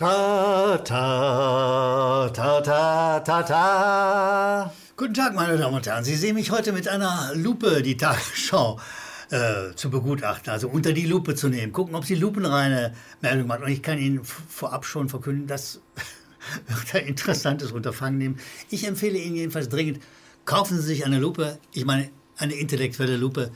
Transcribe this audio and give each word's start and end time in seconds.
Ta, 0.00 0.78
ta, 0.82 2.30
ta, 2.32 2.60
ta, 2.62 3.20
ta, 3.20 3.42
ta. 3.42 4.72
Guten 4.96 5.12
Tag, 5.12 5.34
meine 5.34 5.58
Damen 5.58 5.74
und 5.74 5.86
Herren. 5.86 6.04
Sie 6.04 6.16
sehen 6.16 6.36
mich 6.36 6.50
heute 6.50 6.72
mit 6.72 6.88
einer 6.88 7.32
Lupe 7.34 7.82
die 7.82 7.98
Tagesschau 7.98 8.80
äh, 9.28 9.74
zu 9.74 9.90
begutachten, 9.90 10.50
also 10.50 10.70
unter 10.70 10.94
die 10.94 11.04
Lupe 11.04 11.34
zu 11.34 11.50
nehmen, 11.50 11.74
gucken, 11.74 11.94
ob 11.94 12.06
sie 12.06 12.14
lupenreine 12.14 12.94
Meldung 13.20 13.48
macht. 13.48 13.60
Und 13.60 13.68
ich 13.68 13.82
kann 13.82 13.98
Ihnen 13.98 14.24
vorab 14.24 14.86
schon 14.86 15.10
verkünden, 15.10 15.46
das 15.46 15.82
wird 16.66 16.94
ein 16.94 17.06
interessantes 17.06 17.70
Unterfangen 17.70 18.16
nehmen. 18.16 18.38
Ich 18.70 18.86
empfehle 18.86 19.18
Ihnen 19.18 19.36
jedenfalls 19.36 19.68
dringend, 19.68 20.00
kaufen 20.46 20.78
Sie 20.78 20.86
sich 20.86 21.04
eine 21.04 21.18
Lupe, 21.18 21.58
ich 21.74 21.84
meine 21.84 22.08
eine 22.38 22.54
intellektuelle 22.54 23.18
Lupe. 23.18 23.50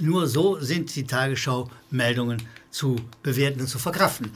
Nur 0.00 0.26
so 0.26 0.58
sind 0.58 0.96
die 0.96 1.04
Tagesschau-Meldungen 1.04 2.42
zu 2.70 2.96
bewerten 3.22 3.60
und 3.60 3.66
zu 3.66 3.78
verkraften. 3.78 4.32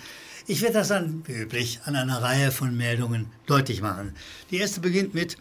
Ich 0.49 0.63
werde 0.63 0.75
das 0.75 0.89
dann, 0.89 1.25
wie 1.27 1.33
üblich, 1.33 1.81
an 1.85 1.97
einer 1.97 2.23
Reihe 2.23 2.53
von 2.53 2.77
Meldungen 2.77 3.27
deutlich 3.47 3.83
machen. 3.83 4.15
Die 4.51 4.59
erste 4.59 4.81
beginnt 4.81 5.13
mit 5.13 5.37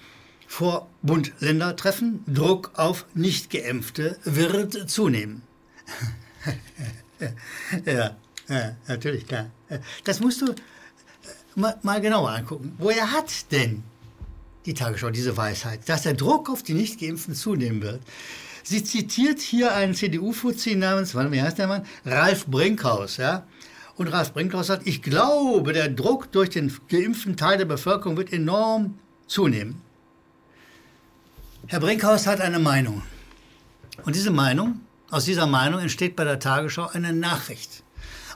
vor 0.47 0.89
Bund-Länder-Treffen. 1.03 2.23
Druck 2.27 2.71
auf 2.75 3.05
Nicht-Geimpfte 3.13 4.17
wird 4.23 4.89
zunehmen. 4.89 5.43
ja, 7.85 8.15
ja, 8.49 8.75
natürlich, 8.87 9.27
klar. 9.27 9.51
Das 10.03 10.21
musst 10.21 10.41
du 10.41 10.55
mal, 11.53 11.77
mal 11.83 12.01
genauer 12.01 12.31
angucken. 12.31 12.73
Woher 12.79 13.11
hat 13.11 13.51
denn 13.51 13.83
die 14.65 14.73
Tagesschau 14.73 15.11
diese 15.11 15.37
Weisheit, 15.37 15.87
dass 15.87 16.01
der 16.01 16.15
Druck 16.15 16.49
auf 16.49 16.63
die 16.63 16.73
Nicht-Geimpften 16.73 17.35
zunehmen 17.35 17.83
wird? 17.83 18.01
Sie 18.63 18.83
zitiert 18.83 19.39
hier 19.39 19.75
einen 19.75 19.93
CDU-Fuzzi 19.93 20.75
namens, 20.75 21.13
wie 21.13 21.41
heißt 21.41 21.59
der 21.59 21.67
Mann? 21.67 21.85
Ralf 22.03 22.47
Brinkhaus, 22.47 23.17
ja? 23.17 23.45
Und 23.97 24.07
Ralf 24.07 24.33
Brinkhaus 24.33 24.67
sagt, 24.67 24.87
ich 24.87 25.01
glaube, 25.01 25.71
der 25.71 25.89
Druck 25.89 26.31
durch 26.31 26.49
den 26.49 26.75
geimpften 26.89 27.37
Teil 27.37 27.57
der 27.57 27.65
Bevölkerung 27.65 28.17
wird 28.17 28.33
enorm 28.33 28.99
zunehmen. 29.27 29.81
Herr 31.67 31.79
Brinkhaus 31.79 32.27
hat 32.27 32.41
eine 32.41 32.59
Meinung. 32.59 33.01
Und 34.03 34.15
diese 34.15 34.31
Meinung, 34.31 34.81
aus 35.09 35.25
dieser 35.25 35.47
Meinung 35.47 35.79
entsteht 35.79 36.15
bei 36.15 36.25
der 36.25 36.39
Tagesschau 36.39 36.87
eine 36.87 37.13
Nachricht. 37.13 37.83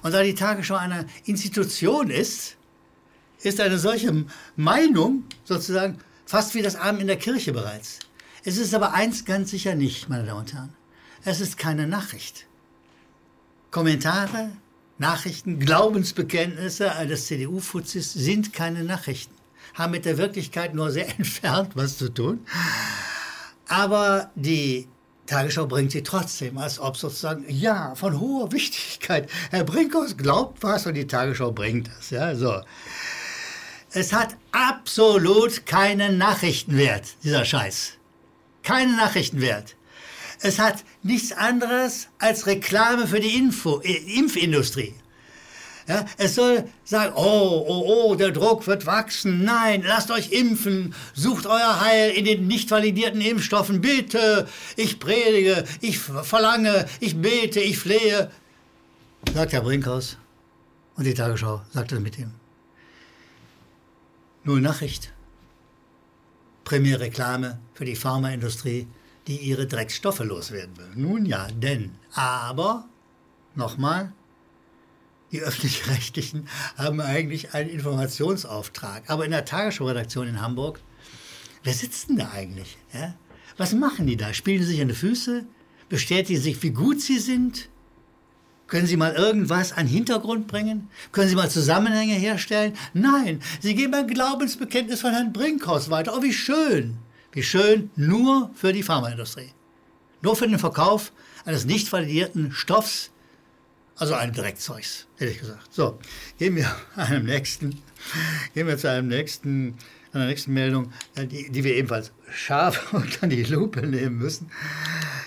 Und 0.01 0.13
da 0.13 0.23
die 0.23 0.33
Tagesschau 0.33 0.75
eine 0.75 1.05
Institution 1.25 2.09
ist, 2.09 2.55
ist 3.41 3.59
eine 3.59 3.77
solche 3.77 4.25
Meinung 4.55 5.23
sozusagen 5.43 5.99
fast 6.25 6.55
wie 6.55 6.61
das 6.61 6.75
Abend 6.75 7.01
in 7.01 7.07
der 7.07 7.17
Kirche 7.17 7.51
bereits. 7.51 7.99
Es 8.43 8.57
ist 8.57 8.73
aber 8.73 8.93
eins 8.93 9.25
ganz 9.25 9.51
sicher 9.51 9.75
nicht, 9.75 10.09
meine 10.09 10.25
Damen 10.25 10.39
und 10.39 10.53
Herren. 10.53 10.73
Es 11.25 11.41
ist 11.41 11.57
keine 11.57 11.87
Nachricht. 11.87 12.45
Kommentare, 13.71 14.51
Nachrichten, 14.99 15.59
Glaubensbekenntnisse 15.59 16.93
eines 16.93 17.27
CDU-Fuzis 17.27 18.13
sind 18.13 18.51
keine 18.53 18.83
Nachrichten, 18.83 19.33
haben 19.73 19.91
mit 19.91 20.03
der 20.05 20.17
Wirklichkeit 20.17 20.75
nur 20.75 20.91
sehr 20.91 21.07
entfernt 21.17 21.71
was 21.75 21.97
zu 21.97 22.09
tun. 22.09 22.45
Aber 23.69 24.29
die 24.35 24.87
Tagesschau 25.25 25.67
bringt 25.67 25.91
sie 25.91 26.03
trotzdem, 26.03 26.57
als 26.57 26.79
ob 26.79 26.97
sozusagen, 26.97 27.45
ja, 27.47 27.95
von 27.95 28.19
hoher 28.19 28.51
Wichtigkeit. 28.51 29.29
Herr 29.51 29.63
Brinkhaus 29.63 30.17
glaubt 30.17 30.61
was 30.63 30.85
und 30.85 30.95
die 30.95 31.07
Tagesschau 31.07 31.51
bringt 31.51 31.89
es. 31.99 32.09
Ja, 32.09 32.35
so. 32.35 32.61
Es 33.91 34.11
hat 34.11 34.35
absolut 34.51 35.65
keinen 35.65 36.17
Nachrichtenwert, 36.17 37.15
dieser 37.23 37.45
Scheiß. 37.45 37.93
Keinen 38.63 38.97
Nachrichtenwert. 38.97 39.75
Es 40.41 40.59
hat 40.59 40.83
nichts 41.03 41.31
anderes 41.31 42.07
als 42.17 42.45
Reklame 42.47 43.07
für 43.07 43.19
die 43.19 43.35
Info, 43.35 43.81
äh, 43.81 44.17
Impfindustrie. 44.17 44.93
Ja, 45.87 46.05
es 46.17 46.35
soll 46.35 46.69
sagen, 46.83 47.13
oh, 47.15 47.65
oh, 47.67 48.11
oh, 48.11 48.15
der 48.15 48.29
Druck 48.29 48.67
wird 48.67 48.85
wachsen. 48.85 49.43
Nein, 49.43 49.81
lasst 49.83 50.11
euch 50.11 50.31
impfen. 50.31 50.93
Sucht 51.15 51.47
euer 51.47 51.81
Heil 51.81 52.11
in 52.11 52.25
den 52.25 52.45
nicht 52.45 52.69
validierten 52.69 53.21
Impfstoffen. 53.21 53.81
Bitte, 53.81 54.47
ich 54.75 54.99
predige, 54.99 55.65
ich 55.81 55.97
verlange, 55.97 56.87
ich 56.99 57.19
bete, 57.19 57.59
ich 57.59 57.79
flehe. 57.79 58.29
Sagt 59.33 59.51
Herr 59.51 59.61
Brinkhaus. 59.61 60.17
Und 60.95 61.05
die 61.05 61.13
Tagesschau 61.15 61.61
sagte 61.71 61.99
mit 61.99 62.19
ihm. 62.19 62.31
Null 64.43 64.61
Nachricht. 64.61 65.11
Primär 66.65 66.99
Reklame 66.99 67.59
für 67.73 67.85
die 67.85 67.95
Pharmaindustrie 67.95 68.85
die 69.29 69.37
ihre 69.37 69.67
Dreckstoffe 69.67 70.21
loswerden 70.21 70.75
will. 70.77 70.89
Nun 70.95 71.25
ja, 71.25 71.47
denn, 71.51 71.91
aber, 72.13 72.89
nochmal, 73.53 74.11
die 75.31 75.41
öffentlich-rechtlichen 75.41 76.47
haben 76.75 76.99
eigentlich 76.99 77.53
einen 77.53 77.69
Informationsauftrag. 77.69 79.03
Aber 79.07 79.25
in 79.25 79.31
der 79.31 79.45
Tagesschau-Redaktion 79.45 80.27
in 80.27 80.41
Hamburg, 80.41 80.81
wer 81.63 81.73
sitzt 81.73 82.09
denn 82.09 82.17
da 82.17 82.31
eigentlich? 82.31 82.79
Ja? 82.91 83.13
Was 83.55 83.73
machen 83.73 84.07
die 84.07 84.17
da? 84.17 84.33
Spielen 84.33 84.63
sie 84.63 84.69
sich 84.69 84.81
an 84.81 84.87
die 84.87 84.95
Füße? 84.95 85.45
Bestätigen 85.89 86.41
sich, 86.41 86.61
wie 86.63 86.71
gut 86.71 86.99
sie 86.99 87.19
sind? 87.19 87.69
Können 88.65 88.87
Sie 88.87 88.97
mal 88.97 89.13
irgendwas 89.13 89.73
an 89.73 89.87
Hintergrund 89.87 90.47
bringen? 90.47 90.89
Können 91.11 91.27
Sie 91.27 91.35
mal 91.35 91.49
Zusammenhänge 91.49 92.13
herstellen? 92.13 92.73
Nein, 92.93 93.41
Sie 93.59 93.73
geben 93.73 93.95
ein 93.95 94.07
Glaubensbekenntnis 94.07 95.01
von 95.01 95.11
Herrn 95.11 95.33
Brinkhaus 95.33 95.89
weiter. 95.89 96.15
Oh, 96.15 96.21
wie 96.21 96.33
schön! 96.33 96.97
Wie 97.31 97.43
schön, 97.43 97.91
nur 97.95 98.49
für 98.55 98.73
die 98.73 98.83
Pharmaindustrie. 98.83 99.51
Nur 100.21 100.35
für 100.35 100.47
den 100.47 100.59
Verkauf 100.59 101.11
eines 101.45 101.65
nicht 101.65 101.91
validierten 101.91 102.51
Stoffs, 102.51 103.11
also 103.95 104.13
ein 104.13 104.33
Dreckzeugs, 104.33 105.07
hätte 105.17 105.31
ich 105.31 105.39
gesagt. 105.39 105.73
So, 105.73 105.99
gehen 106.37 106.55
wir 106.55 106.73
einem 106.95 107.25
nächsten, 107.25 107.81
gehen 108.53 108.67
wir 108.67 108.77
zu 108.77 108.89
einem 108.89 109.07
nächsten, 109.07 109.75
einer 110.11 110.25
nächsten 110.25 110.53
Meldung, 110.53 110.91
äh, 111.15 111.27
die, 111.27 111.51
die 111.51 111.63
wir 111.63 111.75
ebenfalls 111.75 112.11
scharf 112.31 112.93
unter 112.93 113.27
die 113.27 113.43
Lupe 113.43 113.85
nehmen 113.85 114.17
müssen. 114.17 114.49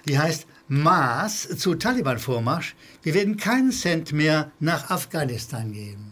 Die 0.08 0.18
heißt 0.18 0.46
Maß 0.68 1.58
zu 1.58 1.74
Taliban-Vormarsch. 1.74 2.74
Wir 3.02 3.14
werden 3.14 3.36
keinen 3.36 3.72
Cent 3.72 4.12
mehr 4.12 4.50
nach 4.58 4.90
Afghanistan 4.90 5.72
geben. 5.72 6.11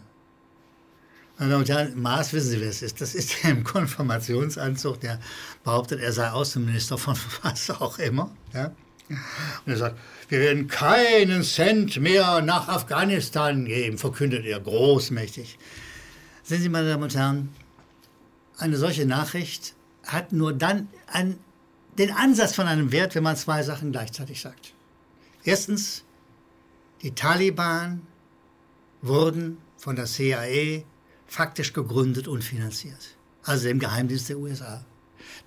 Meine 1.41 1.53
Damen 1.53 1.63
und 1.63 1.69
Herren, 1.69 1.99
Maas, 1.99 2.33
wissen 2.33 2.51
Sie, 2.51 2.61
wer 2.61 2.69
es 2.69 2.83
ist? 2.83 3.01
Das 3.01 3.15
ist 3.15 3.33
der 3.43 3.49
im 3.49 3.63
Konfirmationsanzug, 3.63 4.99
der 4.99 5.19
behauptet, 5.63 5.99
er 5.99 6.13
sei 6.13 6.29
Außenminister 6.29 6.99
von 6.99 7.17
was 7.41 7.71
auch 7.71 7.97
immer. 7.97 8.29
Ja? 8.53 8.65
Und 9.09 9.71
er 9.71 9.77
sagt, 9.77 9.97
wir 10.29 10.39
werden 10.39 10.67
keinen 10.67 11.41
Cent 11.41 11.99
mehr 11.99 12.43
nach 12.43 12.67
Afghanistan 12.67 13.65
geben, 13.65 13.97
verkündet 13.97 14.45
er 14.45 14.59
großmächtig. 14.59 15.57
Sehen 16.43 16.61
Sie, 16.61 16.69
meine 16.69 16.89
Damen 16.89 17.01
und 17.01 17.15
Herren, 17.15 17.49
eine 18.59 18.77
solche 18.77 19.07
Nachricht 19.07 19.73
hat 20.05 20.33
nur 20.33 20.53
dann 20.53 20.89
einen, 21.07 21.39
den 21.97 22.11
Ansatz 22.11 22.53
von 22.53 22.67
einem 22.67 22.91
Wert, 22.91 23.15
wenn 23.15 23.23
man 23.23 23.35
zwei 23.35 23.63
Sachen 23.63 23.91
gleichzeitig 23.91 24.41
sagt. 24.41 24.75
Erstens, 25.43 26.03
die 27.01 27.15
Taliban 27.15 28.05
wurden 29.01 29.57
von 29.75 29.95
der 29.95 30.05
CIA 30.05 30.83
faktisch 31.31 31.71
gegründet 31.71 32.27
und 32.27 32.43
finanziert. 32.43 33.15
Also 33.43 33.69
dem 33.69 33.79
Geheimdienst 33.79 34.27
der 34.27 34.37
USA. 34.37 34.83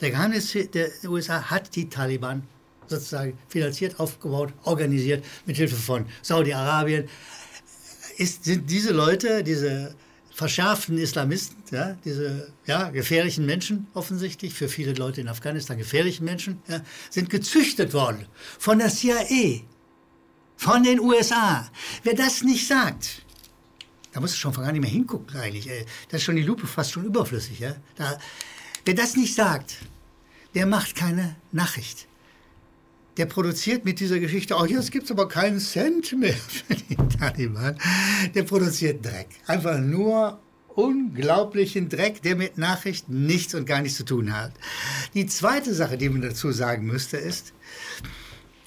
Der 0.00 0.10
Geheimdienst 0.10 0.54
der 0.72 0.90
USA 1.04 1.42
hat 1.50 1.76
die 1.76 1.90
Taliban 1.90 2.42
sozusagen 2.86 3.38
finanziert, 3.48 4.00
aufgebaut, 4.00 4.54
organisiert, 4.62 5.22
mit 5.44 5.58
Hilfe 5.58 5.76
von 5.76 6.06
Saudi-Arabien. 6.22 7.06
sind 8.16 8.70
diese 8.70 8.92
Leute, 8.92 9.44
diese 9.44 9.94
verschärften 10.32 10.96
Islamisten, 10.96 11.62
ja, 11.70 11.98
diese 12.02 12.50
ja, 12.64 12.88
gefährlichen 12.88 13.44
Menschen 13.44 13.86
offensichtlich, 13.92 14.54
für 14.54 14.70
viele 14.70 14.94
Leute 14.94 15.20
in 15.20 15.28
Afghanistan 15.28 15.76
gefährlichen 15.76 16.24
Menschen, 16.24 16.62
ja, 16.66 16.80
sind 17.10 17.28
gezüchtet 17.28 17.92
worden 17.92 18.24
von 18.58 18.78
der 18.78 18.88
CIA, 18.88 19.60
von 20.56 20.82
den 20.82 20.98
USA. 20.98 21.70
Wer 22.04 22.14
das 22.14 22.42
nicht 22.42 22.66
sagt, 22.66 23.23
da 24.14 24.20
musst 24.20 24.34
du 24.34 24.38
schon 24.38 24.52
gar 24.52 24.70
nicht 24.70 24.80
mehr 24.80 24.90
hingucken 24.90 25.36
eigentlich. 25.38 25.68
Ey. 25.68 25.84
Da 26.08 26.16
ist 26.16 26.22
schon 26.22 26.36
die 26.36 26.42
Lupe 26.42 26.68
fast 26.68 26.92
schon 26.92 27.04
überflüssig. 27.04 27.58
Ja? 27.58 27.74
Da, 27.96 28.16
wer 28.84 28.94
das 28.94 29.16
nicht 29.16 29.34
sagt, 29.34 29.78
der 30.54 30.66
macht 30.66 30.94
keine 30.94 31.34
Nachricht. 31.50 32.06
Der 33.16 33.26
produziert 33.26 33.84
mit 33.84 33.98
dieser 33.98 34.20
Geschichte, 34.20 34.54
oh, 34.56 34.64
jetzt 34.64 34.92
gibt 34.92 35.06
es 35.06 35.10
aber 35.10 35.28
keinen 35.28 35.58
Cent 35.58 36.16
mehr 36.16 36.34
für 36.48 36.74
die 36.74 36.96
Taliban. 37.18 37.76
Der 38.34 38.44
produziert 38.44 39.04
Dreck. 39.04 39.28
Einfach 39.46 39.78
nur 39.78 40.38
unglaublichen 40.68 41.88
Dreck, 41.88 42.22
der 42.22 42.36
mit 42.36 42.56
Nachrichten 42.56 43.26
nichts 43.26 43.54
und 43.54 43.66
gar 43.66 43.82
nichts 43.82 43.98
zu 43.98 44.04
tun 44.04 44.32
hat. 44.32 44.52
Die 45.14 45.26
zweite 45.26 45.74
Sache, 45.74 45.98
die 45.98 46.08
man 46.08 46.22
dazu 46.22 46.52
sagen 46.52 46.86
müsste, 46.86 47.16
ist, 47.16 47.52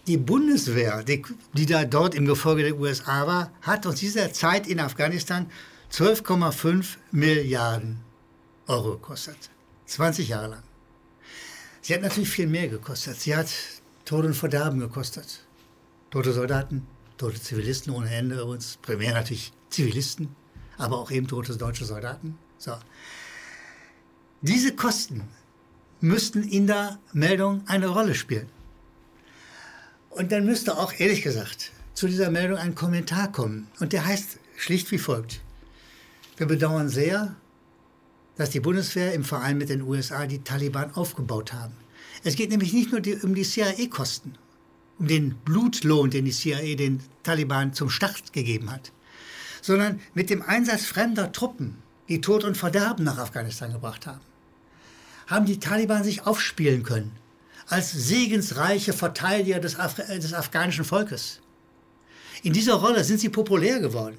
die 0.07 0.17
Bundeswehr, 0.17 1.03
die, 1.03 1.23
die, 1.53 1.65
da 1.65 1.85
dort 1.85 2.15
im 2.15 2.25
Gefolge 2.25 2.63
der 2.63 2.79
USA 2.79 3.27
war, 3.27 3.51
hat 3.61 3.85
aus 3.85 3.95
dieser 3.95 4.31
Zeit 4.33 4.65
in 4.67 4.79
Afghanistan 4.79 5.51
12,5 5.91 6.95
Milliarden 7.11 7.99
Euro 8.67 8.93
gekostet. 8.93 9.49
20 9.85 10.29
Jahre 10.29 10.47
lang. 10.47 10.63
Sie 11.81 11.93
hat 11.93 12.01
natürlich 12.01 12.29
viel 12.29 12.47
mehr 12.47 12.67
gekostet. 12.67 13.19
Sie 13.19 13.35
hat 13.35 13.47
Tod 14.05 14.25
und 14.25 14.33
Verderben 14.33 14.79
gekostet. 14.79 15.45
Tote 16.09 16.33
Soldaten, 16.33 16.87
tote 17.17 17.41
Zivilisten 17.41 17.93
ohne 17.93 18.09
Ende 18.09 18.39
übrigens. 18.39 18.77
Primär 18.81 19.13
natürlich 19.13 19.51
Zivilisten. 19.69 20.35
aber 20.77 20.97
auch 20.97 21.11
eben 21.11 21.27
tote 21.27 21.55
deutsche 21.57 21.85
Soldaten. 21.85 22.37
So. 22.57 22.73
Diese 24.41 24.75
Kosten 24.75 25.23
müssten 25.99 26.43
in 26.43 26.67
der 26.67 26.99
Meldung 27.13 27.63
eine 27.67 27.87
Rolle 27.87 28.15
spielen. 28.15 28.49
Und 30.17 30.31
dann 30.31 30.45
müsste 30.45 30.79
auch, 30.79 30.93
ehrlich 30.97 31.21
gesagt, 31.21 31.71
zu 31.93 32.07
dieser 32.07 32.31
Meldung 32.31 32.57
ein 32.57 32.73
Kommentar 32.73 33.31
kommen. 33.31 33.67
Und 33.79 33.93
der 33.93 34.05
heißt 34.05 34.39
schlicht 34.57 34.89
wie 34.91 34.97
folgt. 34.97 35.41
Wir 36.37 36.47
bedauern 36.47 36.89
sehr, 36.89 37.35
dass 38.35 38.49
die 38.49 38.59
Bundeswehr 38.59 39.13
im 39.13 39.23
Verein 39.23 39.59
mit 39.59 39.69
den 39.69 39.83
USA 39.83 40.25
die 40.25 40.43
Taliban 40.43 40.91
aufgebaut 40.95 41.53
haben. 41.53 41.73
Es 42.23 42.35
geht 42.35 42.49
nämlich 42.49 42.73
nicht 42.73 42.91
nur 42.91 42.99
die, 42.99 43.15
um 43.15 43.35
die 43.35 43.43
CIA-Kosten, 43.43 44.33
um 44.97 45.07
den 45.07 45.35
Blutlohn, 45.45 46.09
den 46.09 46.25
die 46.25 46.31
CIA 46.31 46.75
den 46.75 46.99
Taliban 47.21 47.73
zum 47.73 47.91
Start 47.91 48.33
gegeben 48.33 48.71
hat, 48.71 48.91
sondern 49.61 49.99
mit 50.15 50.31
dem 50.31 50.41
Einsatz 50.41 50.85
fremder 50.85 51.31
Truppen, 51.31 51.77
die 52.09 52.21
Tod 52.21 52.43
und 52.43 52.57
Verderben 52.57 53.03
nach 53.03 53.19
Afghanistan 53.19 53.71
gebracht 53.71 54.07
haben, 54.07 54.21
haben 55.27 55.45
die 55.45 55.59
Taliban 55.59 56.03
sich 56.03 56.25
aufspielen 56.25 56.81
können 56.81 57.11
als 57.67 57.91
segensreiche 57.91 58.93
Verteidiger 58.93 59.59
des, 59.59 59.75
Af 59.77 59.95
des 59.95 60.33
afghanischen 60.33 60.85
Volkes. 60.85 61.41
In 62.43 62.53
dieser 62.53 62.75
Rolle 62.75 63.03
sind 63.03 63.19
sie 63.19 63.29
populär 63.29 63.79
geworden. 63.79 64.17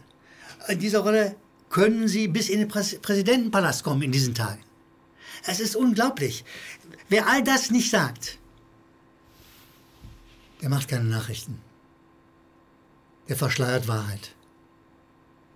In 0.69 0.79
dieser 0.79 1.01
Rolle 1.01 1.37
können 1.71 2.09
sie 2.09 2.29
bis 2.29 2.49
in 2.49 2.61
den 2.61 2.69
Präsidentenpalast 2.69 3.85
kommen 3.85 4.03
in 4.03 4.13
diesen 4.13 4.35
Tagen. 4.35 4.63
Es 5.47 5.61
ist 5.61 5.77
unglaublich. 5.77 6.45
Wer 7.09 7.27
all 7.27 7.43
das 7.43 7.71
nicht 7.71 7.91
sagt, 7.91 8.39
der 10.61 10.69
macht 10.69 10.89
keine 10.89 11.05
Nachrichten. 11.05 11.61
Der 13.29 13.37
verschleiert 13.37 13.89
Wahrheit. 13.89 14.35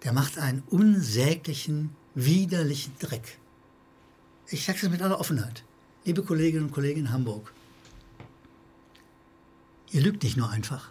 Der 0.05 0.13
macht 0.13 0.39
einen 0.39 0.63
unsäglichen, 0.71 1.91
widerlichen 2.15 2.95
Dreck. 2.99 3.39
Ich 4.49 4.65
sage 4.65 4.79
es 4.83 4.91
mit 4.91 5.03
aller 5.03 5.19
Offenheit. 5.19 5.65
Liebe 6.05 6.23
Kolleginnen 6.23 6.67
und 6.67 6.73
Kollegen 6.73 7.01
in 7.01 7.13
Hamburg, 7.13 7.53
ihr 9.93 10.03
lügt 10.03 10.23
nicht 10.23 10.37
nur 10.37 10.51
einfach. 10.51 10.89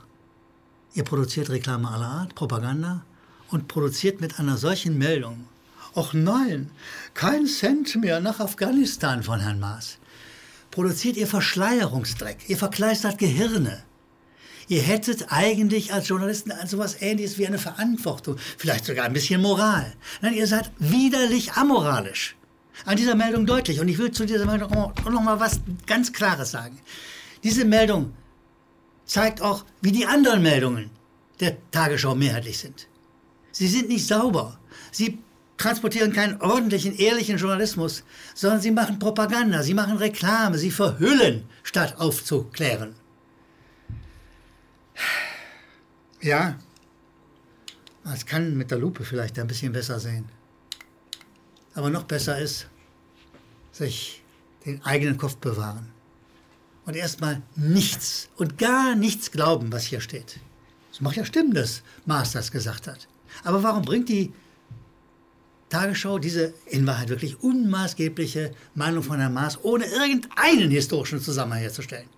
Ihr 0.93 1.03
produziert 1.03 1.49
Reklame 1.49 1.89
aller 1.89 2.07
Art, 2.07 2.35
Propaganda 2.35 3.03
und 3.49 3.67
produziert 3.67 4.21
mit 4.21 4.39
einer 4.39 4.57
solchen 4.57 4.97
Meldung, 4.97 5.45
ach 5.95 6.13
nein, 6.13 6.71
kein 7.13 7.47
Cent 7.47 7.95
mehr 7.95 8.19
nach 8.19 8.39
Afghanistan 8.39 9.23
von 9.23 9.39
Herrn 9.39 9.59
Maas, 9.59 9.97
produziert 10.69 11.17
ihr 11.17 11.27
Verschleierungsdreck, 11.27 12.49
ihr 12.49 12.57
verkleistert 12.57 13.17
Gehirne. 13.17 13.83
Ihr 14.67 14.81
hättet 14.81 15.33
eigentlich 15.33 15.93
als 15.93 16.07
Journalisten 16.07 16.53
so 16.65 16.77
etwas 16.77 17.01
Ähnliches 17.01 17.37
wie 17.37 17.47
eine 17.47 17.57
Verantwortung, 17.57 18.37
vielleicht 18.57 18.85
sogar 18.85 19.05
ein 19.05 19.11
bisschen 19.11 19.41
Moral. 19.41 19.93
Nein, 20.21 20.33
ihr 20.33 20.47
seid 20.47 20.71
widerlich 20.77 21.53
amoralisch. 21.53 22.37
An 22.85 22.95
dieser 22.95 23.15
Meldung 23.15 23.45
deutlich. 23.45 23.81
Und 23.81 23.89
ich 23.89 23.97
will 23.97 24.11
zu 24.11 24.25
dieser 24.25 24.45
Meldung 24.45 24.71
noch 24.71 25.21
mal 25.21 25.39
was 25.39 25.59
ganz 25.85 26.13
Klares 26.13 26.51
sagen. 26.51 26.79
Diese 27.43 27.65
Meldung 27.65 28.13
zeigt 29.11 29.41
auch, 29.41 29.65
wie 29.81 29.91
die 29.91 30.05
anderen 30.05 30.41
Meldungen 30.41 30.89
der 31.41 31.57
Tagesschau 31.71 32.15
mehrheitlich 32.15 32.59
sind. 32.59 32.87
Sie 33.51 33.67
sind 33.67 33.89
nicht 33.89 34.07
sauber. 34.07 34.57
Sie 34.91 35.19
transportieren 35.57 36.13
keinen 36.13 36.39
ordentlichen, 36.39 36.95
ehrlichen 36.95 37.37
Journalismus, 37.37 38.03
sondern 38.33 38.61
sie 38.61 38.71
machen 38.71 38.99
Propaganda, 38.99 39.63
sie 39.63 39.73
machen 39.73 39.97
Reklame, 39.97 40.57
sie 40.57 40.71
verhüllen, 40.71 41.43
statt 41.63 41.95
aufzuklären. 41.97 42.95
Ja, 46.21 46.55
man 48.05 48.25
kann 48.25 48.55
mit 48.55 48.71
der 48.71 48.77
Lupe 48.77 49.03
vielleicht 49.03 49.37
ein 49.39 49.47
bisschen 49.47 49.73
besser 49.73 49.99
sehen. 49.99 50.29
Aber 51.73 51.89
noch 51.89 52.03
besser 52.03 52.39
ist, 52.39 52.67
sich 53.73 54.23
den 54.65 54.81
eigenen 54.85 55.17
Kopf 55.17 55.35
bewahren 55.35 55.91
und 56.85 56.95
erstmal 56.95 57.41
nichts 57.55 58.29
und 58.37 58.57
gar 58.57 58.95
nichts 58.95 59.31
glauben, 59.31 59.71
was 59.71 59.83
hier 59.83 60.01
steht. 60.01 60.39
Es 60.91 61.01
macht 61.01 61.15
ja 61.15 61.25
Stimmen, 61.25 61.53
dass 61.53 61.83
Maas 62.05 62.31
das 62.31 62.51
gesagt 62.51 62.87
hat. 62.87 63.07
Aber 63.43 63.63
warum 63.63 63.83
bringt 63.83 64.09
die 64.09 64.33
Tagesschau 65.69 66.19
diese 66.19 66.53
in 66.65 66.85
Wahrheit 66.85 67.09
wirklich 67.09 67.41
unmaßgebliche 67.41 68.53
Meinung 68.75 69.03
von 69.03 69.19
Herrn 69.19 69.33
Maas 69.33 69.63
ohne 69.63 69.85
irgendeinen 69.85 70.69
historischen 70.69 71.21
Zusammenhang 71.21 71.61
herzustellen? 71.61 72.09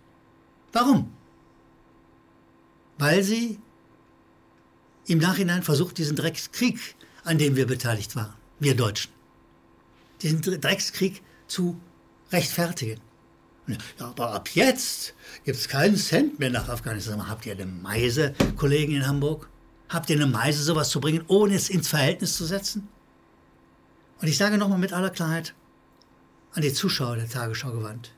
Warum? 0.72 1.12
Weil 2.98 3.24
sie 3.24 3.60
im 5.06 5.20
Nachhinein 5.20 5.62
versucht, 5.62 5.98
diesen 5.98 6.16
Dreckskrieg, 6.16 6.96
an 7.24 7.38
dem 7.38 7.56
wir 7.56 7.68
beteiligt 7.68 8.16
waren, 8.16 8.34
wir 8.60 8.76
Deutschen, 8.76 9.12
diesen 10.22 10.42
Dreckskrieg 10.42 11.22
zu 11.48 11.80
rechtfertigen. 12.32 13.00
Ja, 13.68 13.78
aber 14.00 14.34
ab 14.34 14.50
jetzt 14.54 15.14
gibt 15.46 15.58
es 15.58 15.70
keinen 15.70 15.96
Cent 15.96 16.40
mehr 16.40 16.50
nach 16.50 16.68
Afghanistan. 16.68 17.30
Habt 17.30 17.46
ihr 17.46 17.54
eine 17.54 17.66
Meise, 17.66 18.34
Kollegen 18.58 18.94
in 18.94 19.08
Hamburg? 19.08 19.50
Habt 19.88 20.10
ihr 20.10 20.18
eine 20.18 20.28
Meise, 20.28 20.64
sowas 20.64 20.90
zu 20.90 21.00
bringen, 21.00 21.24
ohne 21.28 21.56
es 21.56 21.70
ins 21.70 21.88
Verhältnis 21.88 22.36
zu 22.36 22.46
setzen? 22.46 22.90
Und 24.22 24.28
ich 24.28 24.38
sage 24.38 24.58
nochmal 24.58 24.80
mit 24.80 24.94
aller 24.94 25.10
Klarheit 25.10 25.54
an 26.54 26.62
die 26.62 26.74
Zuschauer 26.74 27.16
der 27.16 27.30
Tagesschau 27.30 27.72
gewandt. 27.72 28.12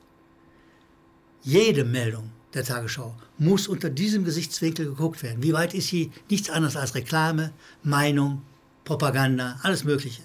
Jede 1.41 1.83
Meldung 1.83 2.31
der 2.53 2.63
Tagesschau 2.63 3.15
muss 3.37 3.67
unter 3.67 3.89
diesem 3.89 4.23
Gesichtswinkel 4.23 4.87
geguckt 4.87 5.21
werden. 5.21 5.43
Wie 5.43 5.53
weit 5.53 5.73
ist 5.73 5.89
sie 5.89 6.11
nichts 6.29 6.49
anderes 6.49 6.75
als 6.75 6.95
Reklame, 6.95 7.51
Meinung, 7.83 8.41
Propaganda, 8.83 9.59
alles 9.61 9.83
Mögliche. 9.83 10.23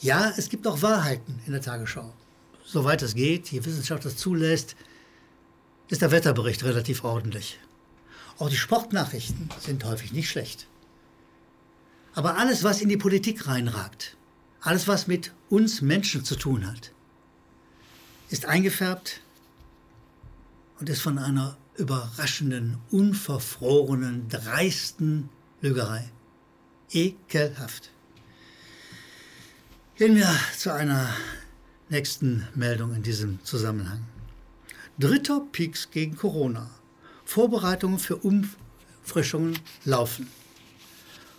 Ja, 0.00 0.32
es 0.36 0.48
gibt 0.48 0.66
auch 0.66 0.82
Wahrheiten 0.82 1.40
in 1.46 1.52
der 1.52 1.62
Tagesschau. 1.62 2.12
Soweit 2.64 3.02
es 3.02 3.14
geht, 3.14 3.50
die 3.50 3.64
Wissenschaft 3.64 4.04
das 4.04 4.16
zulässt, 4.16 4.74
ist 5.88 6.02
der 6.02 6.10
Wetterbericht 6.10 6.64
relativ 6.64 7.04
ordentlich. 7.04 7.58
Auch 8.38 8.48
die 8.48 8.56
Sportnachrichten 8.56 9.48
sind 9.60 9.84
häufig 9.84 10.12
nicht 10.12 10.28
schlecht. 10.28 10.66
Aber 12.14 12.38
alles, 12.38 12.64
was 12.64 12.80
in 12.80 12.88
die 12.88 12.96
Politik 12.96 13.46
reinragt, 13.46 14.16
alles, 14.60 14.88
was 14.88 15.06
mit 15.06 15.32
uns 15.50 15.82
Menschen 15.82 16.24
zu 16.24 16.36
tun 16.36 16.66
hat, 16.66 16.92
ist 18.30 18.46
eingefärbt 18.46 19.20
und 20.80 20.88
ist 20.88 21.02
von 21.02 21.18
einer 21.18 21.56
überraschenden, 21.76 22.78
unverfrorenen, 22.90 24.28
dreisten 24.28 25.28
Lügerei. 25.60 26.10
Ekelhaft. 26.90 27.90
Gehen 29.96 30.16
wir 30.16 30.32
zu 30.56 30.72
einer 30.72 31.08
nächsten 31.88 32.46
Meldung 32.54 32.94
in 32.94 33.02
diesem 33.02 33.42
Zusammenhang. 33.44 34.04
Dritter 34.98 35.40
Peaks 35.52 35.90
gegen 35.90 36.16
Corona. 36.16 36.70
Vorbereitungen 37.24 37.98
für 37.98 38.16
Umfrischungen 38.16 39.58
laufen. 39.84 40.28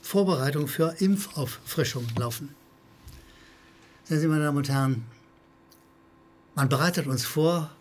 Vorbereitungen 0.02 0.68
für 0.68 0.96
Impfauffrischungen 1.00 2.14
laufen. 2.16 2.56
Sehen 4.04 4.20
Sie, 4.20 4.28
meine 4.28 4.44
Damen 4.44 4.58
und 4.58 4.70
Herren, 4.70 5.06
man 6.54 6.70
bereitet 6.70 7.08
uns 7.08 7.26
vor 7.26 7.72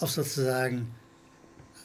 auf 0.00 0.10
sozusagen 0.10 0.92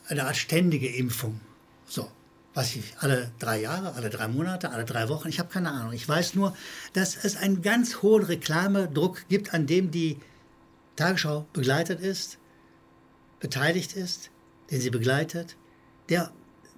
eine 0.08 0.25
Art 0.25 0.38
ständige 0.38 0.88
Impfung. 0.88 1.39
So, 1.86 2.10
was 2.53 2.75
ich 2.75 2.94
alle 3.00 3.32
drei 3.39 3.62
Jahre, 3.62 3.94
alle 3.94 4.10
drei 4.10 4.27
Monate, 4.27 4.72
alle 4.72 4.86
drei 4.86 5.08
Wochen, 5.10 5.29
ich 5.29 5.39
habe 5.39 5.50
keine 5.50 5.72
Ahnung. 5.72 5.94
Ich 5.94 6.08
weiß 6.08 6.36
nur, 6.36 6.56
dass 6.94 7.15
es 7.15 7.38
einen 7.38 7.62
ganz 7.62 8.01
hohen 8.01 8.24
Reklamedruck 8.24 9.27
gibt, 9.29 9.53
an 9.53 9.68
dem 9.68 9.91
die 9.91 10.18
Tagesschau 10.96 11.46
begleitet 11.53 12.00
ist, 12.00 12.38
beteiligt 13.39 13.94
ist 13.94 14.32
den 14.70 14.82
sie 14.82 14.89
begleitet, 14.89 15.56
der 16.10 16.32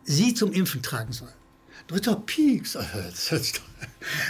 sie 0.04 0.34
zum 0.34 0.52
Impfen 0.52 0.82
tragen 0.82 1.14
soll. 1.14 1.34
Dritter 1.88 2.16
Pieks, 2.16 2.74
das 2.74 2.94
hört 2.94 3.16
sich, 3.16 3.54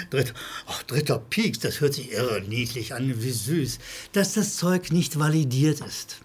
dritter, 0.09 0.33
ach, 0.65 0.83
dritter 0.83 1.19
Pieks, 1.19 1.59
das 1.59 1.81
hört 1.81 1.93
sich 1.93 2.11
irre 2.11 2.41
niedlich 2.41 2.93
an, 2.93 3.21
wie 3.21 3.31
süß, 3.31 3.77
dass 4.13 4.33
das 4.33 4.55
Zeug 4.55 4.91
nicht 4.91 5.19
validiert 5.19 5.81
ist, 5.81 6.21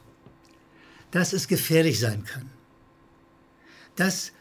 dass 1.11 1.33
es 1.33 1.49
gefährlich 1.49 1.99
sein 1.99 2.25
kann, 2.25 2.51
dass 3.97 4.33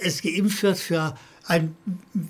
es 0.00 0.22
geimpft 0.22 0.62
wird 0.62 0.78
für 0.78 1.14
ein 1.46 1.76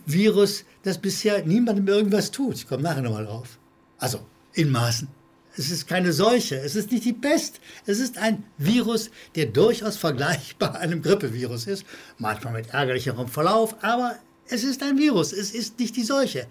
Virus, 0.07 0.65
das 0.83 0.99
bisher 0.99 1.45
niemandem 1.45 1.87
irgendwas 1.89 2.31
tut. 2.31 2.57
Ich 2.57 2.69
komme 2.69 2.83
nachher 2.83 3.03
nochmal 3.03 3.25
drauf. 3.25 3.59
Also 3.99 4.21
in 4.53 4.71
Maßen. 4.71 5.09
Es 5.57 5.71
ist 5.71 5.87
keine 5.87 6.13
Seuche, 6.13 6.57
es 6.57 6.75
ist 6.75 6.91
nicht 6.91 7.05
die 7.05 7.13
Pest. 7.13 7.61
Es 7.87 8.01
ist 8.01 8.19
ein 8.19 8.45
Virus, 8.59 9.11
der 9.37 9.47
durchaus 9.47 9.97
vergleichbar 9.97 10.75
einem 10.81 11.01
Grippevirus 11.01 11.67
ist. 11.67 11.85
Manchmal 12.19 12.55
mit 12.55 12.71
ärgerlicherem 12.71 13.29
Verlauf, 13.29 13.77
aber 13.83 14.19
es 14.49 14.65
ist 14.65 14.83
ein 14.83 14.99
Virus, 14.99 15.33
es 15.33 15.53
ist 15.53 15.79
nicht 15.79 15.97
die 15.97 16.05
Seuche. 16.05 16.47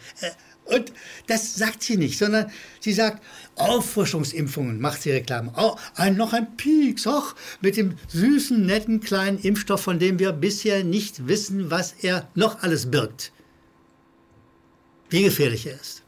Und 0.65 0.93
das 1.27 1.55
sagt 1.55 1.83
sie 1.83 1.97
nicht, 1.97 2.17
sondern 2.17 2.51
sie 2.79 2.93
sagt, 2.93 3.21
Auffrischungsimpfungen 3.55 4.79
macht 4.79 5.01
sie 5.01 5.11
Reklame. 5.11 5.51
Oh, 5.57 5.75
ein, 5.95 6.15
noch 6.15 6.33
ein 6.33 6.55
Pieks, 6.57 7.05
och, 7.05 7.35
mit 7.61 7.77
dem 7.77 7.97
süßen, 8.07 8.65
netten 8.65 9.01
kleinen 9.01 9.39
Impfstoff, 9.39 9.81
von 9.81 9.99
dem 9.99 10.19
wir 10.19 10.31
bisher 10.31 10.83
nicht 10.83 11.27
wissen, 11.27 11.69
was 11.69 11.93
er 12.01 12.27
noch 12.33 12.63
alles 12.63 12.89
birgt. 12.89 13.33
wie 15.13 15.23
gefährlich 15.23 15.67
er 15.67 15.79
ist. 15.79 16.02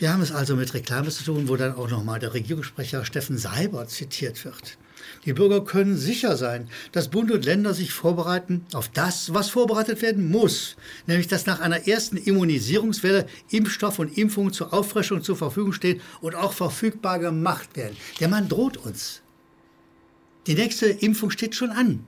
Wir 0.00 0.14
haben 0.14 0.22
es 0.22 0.32
also 0.32 0.56
mit 0.56 0.72
Reklame 0.72 1.10
zu 1.10 1.24
tun, 1.24 1.46
wo 1.46 1.56
dann 1.56 1.74
auch 1.74 1.90
nochmal 1.90 2.18
der 2.18 2.32
Regierungssprecher 2.32 3.04
Steffen 3.04 3.36
Seiber 3.36 3.86
zitiert 3.86 4.42
wird. 4.46 4.78
Die 5.26 5.34
Bürger 5.34 5.62
können 5.62 5.94
sicher 5.98 6.38
sein, 6.38 6.70
dass 6.92 7.08
Bund 7.08 7.30
und 7.30 7.44
Länder 7.44 7.74
sich 7.74 7.92
vorbereiten 7.92 8.64
auf 8.72 8.88
das, 8.88 9.34
was 9.34 9.50
vorbereitet 9.50 10.00
werden 10.00 10.30
muss, 10.30 10.76
nämlich 11.06 11.28
dass 11.28 11.44
nach 11.44 11.60
einer 11.60 11.86
ersten 11.86 12.16
Immunisierungswelle 12.16 13.26
Impfstoff 13.50 13.98
und 13.98 14.16
Impfungen 14.16 14.54
zur 14.54 14.72
Auffrischung 14.72 15.22
zur 15.22 15.36
Verfügung 15.36 15.74
stehen 15.74 16.00
und 16.22 16.34
auch 16.34 16.54
verfügbar 16.54 17.18
gemacht 17.18 17.76
werden. 17.76 17.96
Der 18.20 18.28
Mann 18.28 18.48
droht 18.48 18.78
uns. 18.78 19.20
Die 20.46 20.54
nächste 20.54 20.86
Impfung 20.86 21.28
steht 21.28 21.54
schon 21.54 21.72
an. 21.72 22.06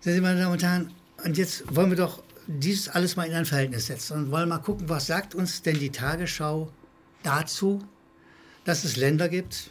Sehr 0.00 0.20
meine 0.20 0.40
Damen 0.40 0.54
und 0.54 0.62
Herren, 0.64 0.92
und 1.24 1.38
jetzt 1.38 1.62
wollen 1.72 1.90
wir 1.90 1.96
doch 1.96 2.20
dieses 2.58 2.88
alles 2.88 3.16
mal 3.16 3.26
in 3.26 3.34
ein 3.34 3.44
Verhältnis 3.44 3.86
setzen 3.86 4.16
und 4.16 4.30
wollen 4.30 4.48
mal 4.48 4.58
gucken, 4.58 4.88
was 4.88 5.06
sagt 5.06 5.34
uns 5.34 5.62
denn 5.62 5.78
die 5.78 5.90
Tagesschau 5.90 6.70
dazu, 7.22 7.82
dass 8.64 8.84
es 8.84 8.96
Länder 8.96 9.28
gibt, 9.28 9.70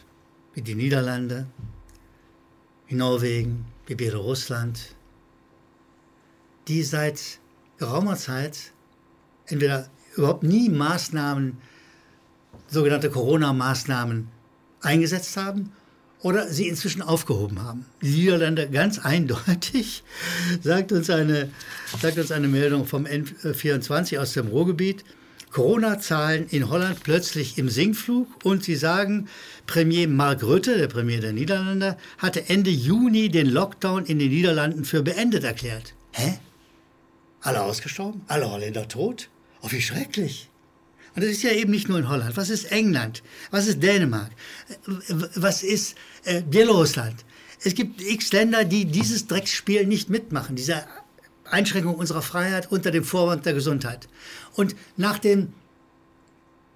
wie 0.54 0.62
die 0.62 0.74
Niederlande, 0.74 1.46
wie 2.86 2.94
Norwegen, 2.94 3.64
wie 3.86 3.94
Belarusland, 3.94 4.94
die 6.68 6.82
seit 6.82 7.38
geraumer 7.78 8.16
Zeit 8.16 8.72
entweder 9.46 9.88
überhaupt 10.16 10.42
nie 10.42 10.68
Maßnahmen, 10.68 11.58
sogenannte 12.68 13.10
Corona-Maßnahmen 13.10 14.28
eingesetzt 14.82 15.36
haben 15.36 15.72
oder 16.22 16.48
sie 16.48 16.68
inzwischen 16.68 17.02
aufgehoben 17.02 17.62
haben. 17.62 17.84
Die 18.00 18.10
Niederlande 18.10 18.68
ganz 18.70 18.98
eindeutig, 18.98 20.02
sagt 20.62 20.92
uns 20.92 21.10
eine, 21.10 21.50
sagt 22.00 22.18
uns 22.18 22.30
eine 22.30 22.48
Meldung 22.48 22.86
vom 22.86 23.04
N24 23.06 24.18
aus 24.18 24.32
dem 24.32 24.48
Ruhrgebiet, 24.48 25.04
Corona-Zahlen 25.52 26.46
in 26.48 26.70
Holland 26.70 27.02
plötzlich 27.02 27.58
im 27.58 27.68
Sinkflug 27.68 28.26
und 28.42 28.64
sie 28.64 28.76
sagen, 28.76 29.28
Premier 29.66 30.08
Mark 30.08 30.42
Rutte, 30.42 30.78
der 30.78 30.88
Premier 30.88 31.20
der 31.20 31.32
Niederlande, 31.32 31.98
hatte 32.18 32.48
Ende 32.48 32.70
Juni 32.70 33.28
den 33.28 33.48
Lockdown 33.48 34.06
in 34.06 34.18
den 34.18 34.30
Niederlanden 34.30 34.84
für 34.84 35.02
beendet 35.02 35.44
erklärt. 35.44 35.94
Hä? 36.12 36.38
Alle 37.42 37.62
ausgestorben? 37.62 38.22
Alle 38.28 38.50
Holländer 38.50 38.88
tot? 38.88 39.28
Oh, 39.60 39.70
wie 39.70 39.82
schrecklich. 39.82 40.48
Und 41.14 41.22
das 41.22 41.30
ist 41.30 41.42
ja 41.42 41.50
eben 41.50 41.70
nicht 41.70 41.88
nur 41.88 41.98
in 41.98 42.08
Holland. 42.08 42.36
Was 42.36 42.48
ist 42.48 42.72
England? 42.72 43.22
Was 43.50 43.66
ist 43.66 43.82
Dänemark? 43.82 44.30
Was 45.34 45.62
ist 45.62 45.94
äh, 46.24 46.42
Belarusland? 46.42 47.24
Es 47.64 47.74
gibt 47.74 48.00
x 48.00 48.32
Länder, 48.32 48.64
die 48.64 48.86
dieses 48.86 49.26
Drecksspiel 49.26 49.86
nicht 49.86 50.08
mitmachen, 50.08 50.56
diese 50.56 50.84
Einschränkung 51.44 51.94
unserer 51.94 52.22
Freiheit 52.22 52.72
unter 52.72 52.90
dem 52.90 53.04
Vorwand 53.04 53.44
der 53.46 53.52
Gesundheit. 53.52 54.08
Und 54.54 54.74
nach 54.96 55.18
den 55.18 55.52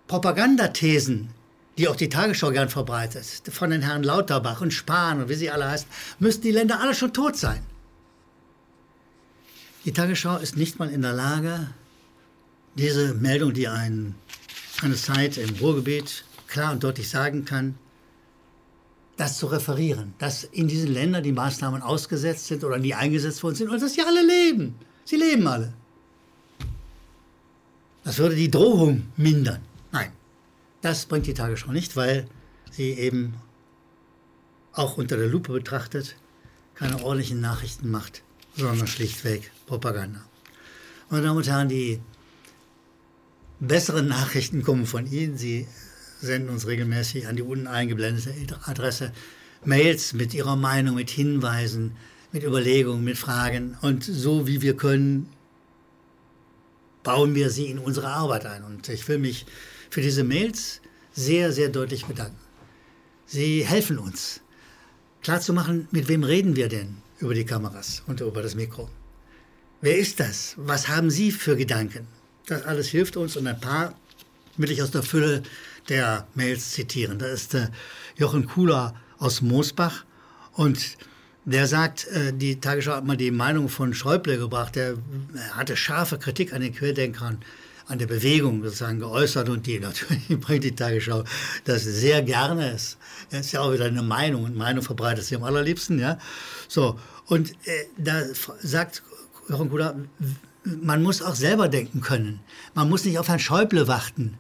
Propagandathesen, 0.07 1.31
die 1.79 1.89
auch 1.89 1.97
die 1.97 2.09
Tagesschau 2.09 2.51
gern 2.51 2.69
verbreitet, 2.69 3.27
von 3.51 3.71
den 3.71 3.83
Herren 3.83 4.03
Lauterbach 4.03 4.61
und 4.61 4.73
Spahn 4.73 5.21
und 5.21 5.29
wie 5.29 5.35
sie 5.35 5.51
alle 5.51 5.69
heißen, 5.69 5.89
müssten 6.19 6.43
die 6.43 6.53
Länder 6.53 6.81
alle 6.81 6.95
schon 6.95 7.13
tot 7.13 7.37
sein. 7.37 7.63
Die 9.85 9.93
Tagesschau 9.93 10.37
ist 10.39 10.57
nicht 10.57 10.79
mal 10.79 10.91
in 10.91 11.03
der 11.03 11.13
Lage, 11.13 11.69
diese 12.77 13.15
Meldung, 13.15 13.55
die 13.55 13.69
ein, 13.69 14.15
eine 14.83 14.95
Zeit 14.95 15.37
im 15.39 15.55
Ruhrgebiet 15.57 16.25
klar 16.47 16.73
und 16.73 16.83
deutlich 16.83 17.09
sagen 17.09 17.45
kann, 17.45 17.77
das 19.17 19.39
zu 19.39 19.47
referieren, 19.47 20.15
dass 20.19 20.45
in 20.45 20.69
diesen 20.69 20.93
Ländern 20.93 21.23
die 21.23 21.33
Maßnahmen 21.33 21.81
ausgesetzt 21.81 22.47
sind 22.47 22.65
oder 22.65 22.79
nie 22.79 22.95
eingesetzt 22.95 23.43
worden 23.43 23.55
sind 23.55 23.71
und 23.71 23.81
dass 23.81 23.95
sie 23.95 24.03
alle 24.03 24.25
leben. 24.25 24.75
Sie 25.05 25.17
leben 25.17 25.47
alle. 25.47 25.73
Das 28.05 28.19
würde 28.19 28.37
die 28.37 28.51
Drohung 28.51 29.07
mindern. 29.17 29.63
Nein, 29.91 30.13
das 30.83 31.07
bringt 31.07 31.27
die 31.27 31.35
Tagesschau 31.35 31.73
nicht, 31.73 31.97
weil 31.97 32.27
sie 32.71 32.91
eben 32.91 33.35
auch 34.73 34.99
unter 34.99 35.17
der 35.17 35.29
Lupe 35.29 35.53
betrachtet 35.53 36.17
keine 36.75 37.03
ordentlichen 37.03 37.41
Nachrichten 37.41 37.91
macht, 37.91 38.23
sondern 38.55 38.87
schlichtweg 38.87 39.51
Propaganda. 39.65 40.21
Meine 41.09 41.25
Damen 41.25 41.39
und 41.39 41.49
Herren, 41.49 41.69
die 41.69 42.01
besseren 43.61 44.09
Nachrichten 44.09 44.63
kommen 44.63 44.87
von 44.87 45.11
Ihnen. 45.11 45.37
Sie 45.37 45.67
senden 46.21 46.51
uns 46.51 46.67
regelmäßig 46.67 47.29
an 47.29 47.37
die 47.37 47.43
unten 47.43 47.67
eingeblendete 47.67 48.59
Adresse 48.65 49.13
Mails 49.65 50.13
mit 50.13 50.35
Ihrer 50.35 50.57
Meinung, 50.57 50.95
mit 50.95 51.11
Hinweisen, 51.11 51.97
mit 52.33 52.45
Überlegungen, 52.45 53.05
mit 53.05 53.19
Fragen. 53.19 53.77
Und 53.83 54.05
so 54.05 54.47
wie 54.47 54.63
wir 54.63 54.77
können, 54.77 55.29
bauen 57.03 57.35
wir 57.35 57.51
sie 57.51 57.67
in 57.67 57.79
unsere 57.79 58.09
Arbeit 58.09 58.47
ein. 58.47 58.65
Und 58.65 58.89
ich 58.89 59.07
will 59.09 59.19
mich 59.19 59.47
für 59.91 60.01
diese 60.01 60.25
Mails 60.25 60.81
sehr, 61.13 61.53
sehr 61.53 61.69
deutlich 61.69 62.05
bedanken. 62.05 62.39
Sie 63.27 63.65
helfen 63.65 63.99
uns, 63.99 64.41
klarzumachen, 65.23 65.89
mit 65.91 66.09
wem 66.09 66.23
reden 66.23 66.57
wir 66.57 66.69
denn 66.69 66.99
über 67.19 67.35
die 67.35 67.45
Kameras 67.45 68.03
und 68.07 68.21
über 68.21 68.43
das 68.43 68.55
Mikro. 68.55 68.91
Wer 69.81 69.99
ist 69.99 70.21
das? 70.21 70.55
Was 70.57 70.89
haben 70.89 71.11
Sie 71.11 71.33
für 71.33 71.57
Gedanken? 71.57 72.07
Das 72.47 72.65
alles 72.65 72.89
hilft 72.89 73.17
uns 73.17 73.37
und 73.37 73.47
ein 73.47 73.61
paar 73.61 73.95
will 74.57 74.71
ich 74.71 74.83
aus 74.83 74.93
der 74.93 75.03
Fülle 75.03 75.43
der 75.89 76.27
Mails 76.35 76.73
zitieren. 76.73 77.19
Da 77.19 77.27
ist 77.27 77.55
äh, 77.55 77.69
Jochen 78.17 78.47
Kuhler 78.47 78.95
aus 79.19 79.43
Moosbach 79.43 80.05
und 80.53 80.97
der 81.45 81.67
sagt, 81.67 82.07
äh, 82.09 82.33
die 82.33 82.61
Tagesschau 82.61 82.93
hat 82.93 83.05
mal 83.05 83.17
die 83.17 83.31
Meinung 83.31 83.69
von 83.69 83.95
Schäuble 83.95 84.39
gebracht. 84.39 84.77
Der 84.77 84.97
hatte 85.53 85.77
scharfe 85.77 86.19
Kritik 86.19 86.53
an 86.53 86.61
den 86.61 86.75
Querdenkern, 86.75 87.41
an 87.87 87.99
der 87.99 88.07
Bewegung 88.07 88.63
sozusagen 88.63 89.01
geäußert 89.01 89.49
und 89.49 89.67
die 89.67 89.79
natürlich 89.81 90.29
bringt 90.41 90.65
die 90.65 90.75
Tagesschau 90.75 91.25
das 91.65 91.83
sehr 91.83 92.23
gerne. 92.23 92.71
Es 92.71 92.97
ist 93.31 93.53
ja 93.53 93.61
auch 93.61 93.73
wieder 93.73 93.87
eine 93.87 94.03
Meinung 94.03 94.45
und 94.45 94.57
Meinung 94.57 94.83
verbreitet 94.83 95.25
sie 95.25 95.37
am 95.37 95.45
allerliebsten, 95.45 95.99
ja. 95.99 96.19
So. 96.69 96.99
Und 97.27 97.51
äh, 97.67 97.87
da 97.97 98.23
sagt 98.63 99.03
Jochen 99.49 99.69
Kuhler, 99.69 99.97
man 100.83 101.03
muss 101.03 101.23
auch 101.23 101.35
selber 101.35 101.69
denken 101.69 102.01
können. 102.01 102.41
Man 102.75 102.89
muss 102.89 103.05
nicht 103.05 103.19
auf 103.19 103.29
Herrn 103.29 103.39
Schäuble 103.39 103.87
warten. 103.89 104.37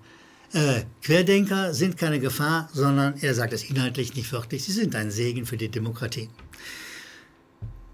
Äh, 0.52 0.82
Querdenker 1.02 1.74
sind 1.74 1.96
keine 1.96 2.20
Gefahr, 2.20 2.68
sondern 2.72 3.14
er 3.20 3.34
sagt 3.34 3.52
es 3.52 3.64
inhaltlich 3.64 4.14
nicht 4.14 4.32
wörtlich, 4.32 4.64
sie 4.64 4.72
sind 4.72 4.94
ein 4.94 5.10
Segen 5.10 5.46
für 5.46 5.56
die 5.56 5.68
Demokratie. 5.68 6.28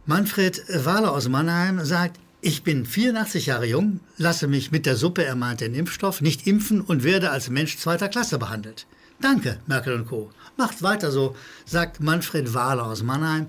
Manfred 0.07 0.63
Wahler 0.85 1.13
aus 1.13 1.29
Mannheim 1.29 1.85
sagt, 1.85 2.19
ich 2.41 2.65
bin 2.65 2.85
84 2.87 3.47
Jahre 3.47 3.67
jung, 3.67 4.01
lasse 4.17 4.49
mich 4.49 4.73
mit 4.73 4.85
der 4.85 4.97
Suppe 4.97 5.25
ermahnten 5.25 5.75
Impfstoff 5.75 6.21
nicht 6.21 6.47
impfen 6.47 6.81
und 6.81 7.05
werde 7.05 7.31
als 7.31 7.51
Mensch 7.51 7.79
zweiter 7.79 8.09
Klasse 8.09 8.39
behandelt. 8.39 8.87
Danke, 9.21 9.61
Merkel 9.67 9.95
und 9.95 10.09
Co. 10.09 10.31
Macht 10.57 10.83
weiter 10.83 11.13
so, 11.13 11.37
sagt 11.65 12.01
Manfred 12.01 12.53
Wahler 12.53 12.87
aus 12.87 13.05
Mannheim. 13.05 13.47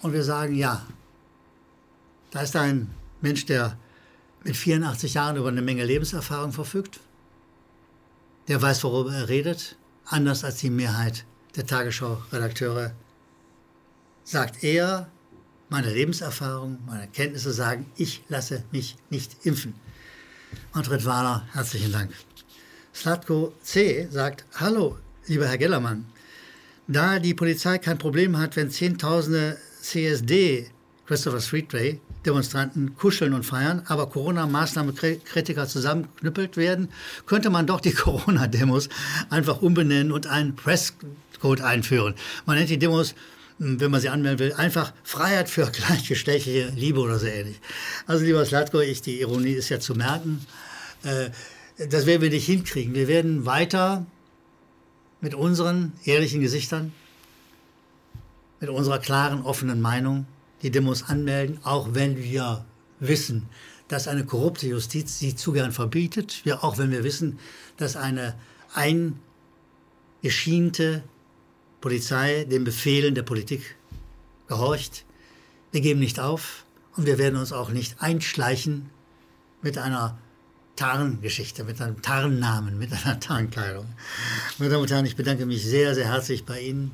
Und 0.00 0.14
wir 0.14 0.24
sagen, 0.24 0.54
ja, 0.54 0.86
da 2.30 2.40
ist 2.40 2.56
ein 2.56 2.90
Mensch, 3.20 3.44
der 3.44 3.76
mit 4.44 4.56
84 4.56 5.14
Jahren 5.14 5.36
über 5.36 5.48
eine 5.48 5.62
Menge 5.62 5.84
Lebenserfahrung 5.84 6.52
verfügt. 6.52 7.00
Der 8.48 8.60
weiß, 8.60 8.82
worüber 8.84 9.14
er 9.14 9.28
redet, 9.28 9.76
anders 10.06 10.44
als 10.44 10.56
die 10.56 10.70
Mehrheit 10.70 11.24
der 11.56 11.66
Tagesschau-Redakteure. 11.66 12.92
Sagt 14.24 14.64
er, 14.64 15.08
meine 15.68 15.92
Lebenserfahrung, 15.92 16.78
meine 16.86 17.08
Kenntnisse 17.08 17.52
sagen, 17.52 17.90
ich 17.96 18.22
lasse 18.28 18.64
mich 18.72 18.96
nicht 19.08 19.44
impfen. 19.44 19.74
Manfred 20.74 21.04
Wahler, 21.04 21.46
herzlichen 21.52 21.92
Dank. 21.92 22.12
Slatko 22.92 23.54
C. 23.62 24.08
sagt, 24.10 24.44
hallo, 24.56 24.98
lieber 25.26 25.46
Herr 25.46 25.58
Gellermann. 25.58 26.06
Da 26.88 27.20
die 27.20 27.34
Polizei 27.34 27.78
kein 27.78 27.98
Problem 27.98 28.36
hat, 28.36 28.56
wenn 28.56 28.70
Zehntausende 28.70 29.58
CSD, 29.80 30.70
Christopher 31.10 31.40
Street 31.40 31.72
Day, 31.72 32.00
Demonstranten 32.24 32.94
kuscheln 32.94 33.32
und 33.32 33.42
feiern, 33.42 33.82
aber 33.86 34.08
Corona-Maßnahmenkritiker 34.08 35.66
zusammenknüppelt 35.66 36.56
werden, 36.56 36.88
könnte 37.26 37.50
man 37.50 37.66
doch 37.66 37.80
die 37.80 37.90
Corona-Demos 38.04 38.88
einfach 39.28 39.60
umbenennen 39.60 40.12
und 40.12 40.28
einen 40.28 40.54
Presscode 40.54 41.62
einführen. 41.62 42.14
Man 42.46 42.58
nennt 42.58 42.70
die 42.70 42.78
Demos 42.78 43.16
wenn 43.58 43.90
man 43.90 44.00
sie 44.00 44.08
anmelden 44.08 44.38
will, 44.38 44.52
einfach 44.54 44.92
Freiheit 45.02 45.50
für 45.50 45.66
gleichgeschlechtliche 45.72 46.72
Liebe 46.76 47.00
oder 47.00 47.18
so 47.18 47.26
ähnlich. 47.26 47.60
Also 48.06 48.24
lieber 48.24 48.46
Slatko, 48.46 48.78
ich, 48.78 49.02
die 49.02 49.20
Ironie 49.20 49.50
ist 49.50 49.68
ja 49.68 49.80
zu 49.80 49.96
merken, 49.96 50.46
äh, 51.02 51.30
das 51.88 52.06
werden 52.06 52.22
wir 52.22 52.30
nicht 52.30 52.46
hinkriegen. 52.46 52.94
Wir 52.94 53.08
werden 53.08 53.46
weiter 53.46 54.06
mit 55.20 55.34
unseren 55.34 55.92
ehrlichen 56.04 56.40
Gesichtern, 56.40 56.92
mit 58.60 58.70
unserer 58.70 59.00
klaren, 59.00 59.42
offenen 59.42 59.80
Meinung 59.80 60.26
die 60.62 60.70
Demos 60.70 61.04
anmelden, 61.04 61.58
auch 61.64 61.88
wenn 61.92 62.18
wir 62.18 62.64
wissen, 62.98 63.48
dass 63.88 64.08
eine 64.08 64.24
korrupte 64.24 64.68
Justiz 64.68 65.18
sie 65.18 65.34
zu 65.34 65.52
gern 65.52 65.72
verbietet, 65.72 66.42
ja, 66.44 66.62
auch 66.62 66.78
wenn 66.78 66.90
wir 66.90 67.02
wissen, 67.02 67.38
dass 67.76 67.96
eine 67.96 68.34
eingeschiente 68.74 71.02
Polizei 71.80 72.44
den 72.44 72.64
Befehlen 72.64 73.14
der 73.14 73.22
Politik 73.22 73.76
gehorcht. 74.46 75.04
Wir 75.72 75.80
geben 75.80 76.00
nicht 76.00 76.20
auf 76.20 76.64
und 76.96 77.06
wir 77.06 77.18
werden 77.18 77.38
uns 77.38 77.52
auch 77.52 77.70
nicht 77.70 78.02
einschleichen 78.02 78.90
mit 79.62 79.78
einer 79.78 80.18
Tarngeschichte, 80.76 81.64
mit 81.64 81.80
einem 81.80 82.02
Tarnnamen, 82.02 82.78
mit 82.78 82.92
einer 82.92 83.20
Tarnkleidung. 83.20 83.86
Meine 84.58 84.70
Damen 84.70 84.82
und 84.82 84.90
Herren, 84.90 85.06
ich 85.06 85.16
bedanke 85.16 85.46
mich 85.46 85.64
sehr, 85.64 85.94
sehr 85.94 86.06
herzlich 86.06 86.44
bei 86.44 86.60
Ihnen. 86.60 86.90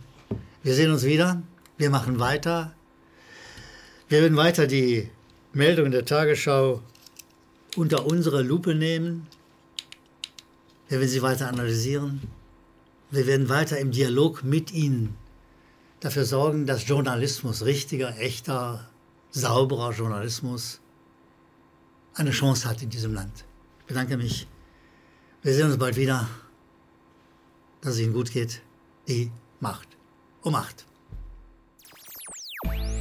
Wir 0.63 0.75
sehen 0.75 0.93
uns 0.93 1.05
wieder. 1.05 1.43
Wir 1.79 1.91
machen 1.91 2.19
weiter. 2.19 2.76
Wir 4.09 4.21
werden 4.21 4.37
weiter 4.37 4.69
die 4.69 5.11
Meldungen 5.53 5.91
der 5.91 6.05
Tagesschau 6.05 6.81
unter 7.75 8.07
unsere 8.07 8.43
Lupe 8.43 8.75
nehmen. 8.75 9.27
Wir 10.89 11.01
werden 11.01 11.11
sie 11.11 11.23
weiter 11.23 11.49
analysieren. 11.49 12.23
Wir 13.11 13.27
werden 13.27 13.49
weiter 13.49 13.79
im 13.79 13.91
Dialog 13.91 14.45
mit 14.45 14.73
Ihnen 14.73 15.17
dafür 15.99 16.25
sorgen, 16.25 16.67
dass 16.67 16.87
Journalismus, 16.87 17.65
richtiger, 17.65 18.17
echter, 18.19 18.89
sauberer 19.33 19.93
Journalismus, 19.93 20.81
eine 22.15 22.31
Chance 22.31 22.69
hat 22.69 22.83
in 22.83 22.91
diesem 22.91 23.13
Land. 23.13 23.45
Ich 23.81 23.87
bedanke 23.87 24.17
mich. 24.17 24.47
Wir 25.43 25.53
sehen 25.53 25.67
uns 25.67 25.79
bald 25.79 25.97
wieder. 25.97 26.29
Dass 27.81 27.95
es 27.95 28.01
Ihnen 28.01 28.13
gut 28.13 28.31
geht. 28.31 28.63
Die 29.09 29.33
Macht 29.59 29.89
um 30.43 30.53
Macht. 30.53 30.87